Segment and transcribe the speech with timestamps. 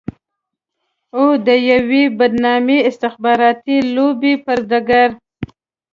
[1.17, 5.09] او د يوې بدنامې استخباراتي لوبې پر ډګر.